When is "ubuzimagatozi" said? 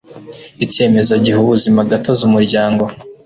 1.43-2.21